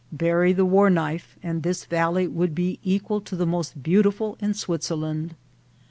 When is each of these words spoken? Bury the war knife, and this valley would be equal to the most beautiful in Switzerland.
Bury 0.11 0.51
the 0.51 0.65
war 0.65 0.89
knife, 0.89 1.37
and 1.43 1.61
this 1.61 1.85
valley 1.85 2.25
would 2.27 2.55
be 2.55 2.79
equal 2.81 3.21
to 3.21 3.35
the 3.35 3.45
most 3.45 3.83
beautiful 3.83 4.35
in 4.39 4.55
Switzerland. 4.55 5.35